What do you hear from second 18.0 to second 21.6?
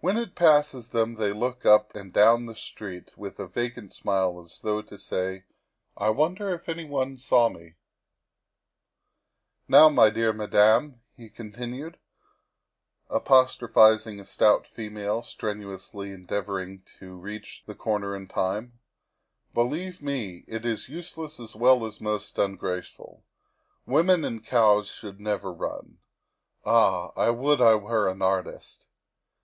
in time," believe me, it is useless as